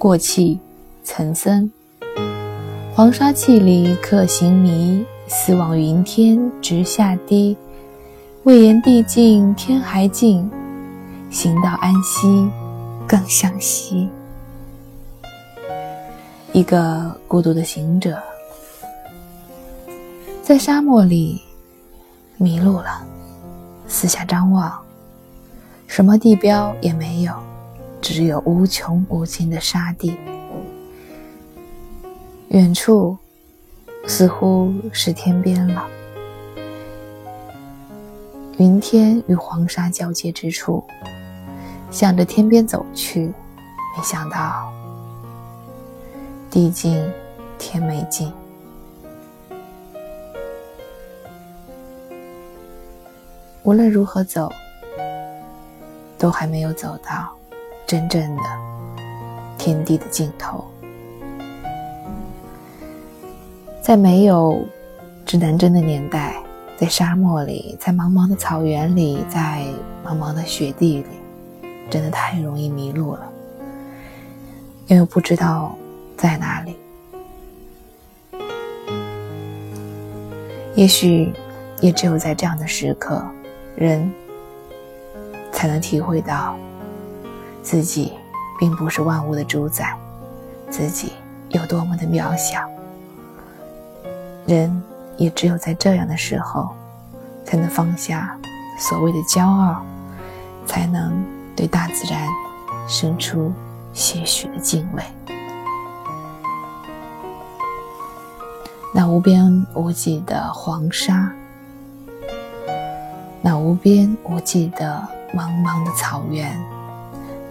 [0.00, 0.58] 过气，
[1.04, 1.70] 岑参。
[2.94, 7.54] 黄沙气里客行迷，思望云天直下低。
[8.44, 10.50] 未言地尽天还近，
[11.28, 12.48] 行到安息
[13.06, 14.08] 更向西。
[16.54, 18.18] 一个孤独的行者，
[20.42, 21.42] 在沙漠里
[22.38, 23.06] 迷路了，
[23.86, 24.72] 四下张望，
[25.86, 27.34] 什么地标也没有。
[28.12, 30.18] 只有无穷无尽的沙地，
[32.48, 33.16] 远处
[34.04, 35.88] 似乎是天边了。
[38.58, 40.82] 云天与黄沙交接之处，
[41.88, 43.26] 向着天边走去，
[43.96, 44.72] 没想到
[46.50, 47.00] 地尽
[47.58, 48.32] 天没尽。
[53.62, 54.50] 无论如何走，
[56.18, 57.32] 都还没有走到。
[57.90, 58.42] 真正的
[59.58, 60.64] 天地的尽头，
[63.82, 64.64] 在没有
[65.26, 66.36] 指南针的年代，
[66.78, 69.64] 在沙漠里，在茫茫的草原里，在
[70.06, 73.28] 茫茫的雪地里，真的太容易迷路了，
[74.86, 75.74] 因为不知道
[76.16, 76.76] 在哪里。
[80.76, 81.32] 也许，
[81.80, 83.20] 也只有在这样的时刻，
[83.74, 84.08] 人
[85.50, 86.56] 才能体会到。
[87.62, 88.12] 自己
[88.58, 89.96] 并不是万物的主宰，
[90.70, 91.12] 自己
[91.50, 92.68] 有多么的渺小。
[94.46, 94.82] 人
[95.16, 96.70] 也只有在这样的时候，
[97.44, 98.36] 才能放下
[98.78, 99.82] 所谓的骄傲，
[100.66, 102.26] 才能对大自然
[102.88, 103.52] 生出
[103.92, 105.02] 些许的敬畏。
[108.92, 111.30] 那无边无际的黄沙，
[113.40, 116.58] 那无边无际的茫茫的草原。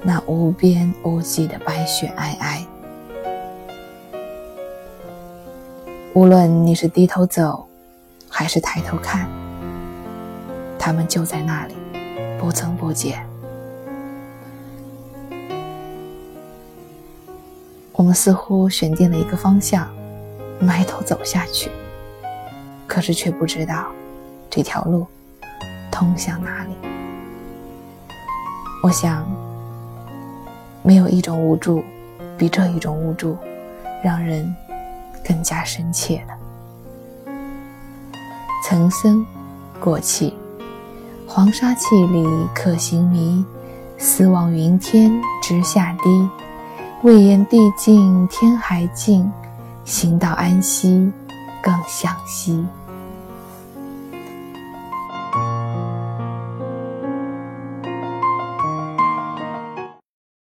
[0.02, 2.66] 那无边无际的白雪皑皑，
[6.14, 7.68] 无论你是低头走，
[8.30, 9.30] 还是抬头看，
[10.80, 11.76] 他们就在那里，
[12.40, 13.24] 不增不减。
[17.92, 19.88] 我们似乎选定了一个方向，
[20.60, 21.70] 埋头走下去，
[22.88, 23.88] 可是却不知道
[24.50, 25.06] 这条路
[25.92, 26.74] 通向哪里。
[28.82, 29.28] 我想。
[30.82, 31.84] 没有一种无助，
[32.38, 33.38] 比这一种无助
[34.04, 34.56] 让人
[35.28, 37.34] 更加深切的。
[38.64, 39.26] 岑参
[39.80, 40.34] 过气，
[41.28, 43.44] 黄沙气里客行迷，
[43.98, 46.30] 思望云天直下低。
[47.02, 49.32] 未言地尽天还静，
[49.86, 51.12] 行到安息
[51.62, 52.66] 更向西。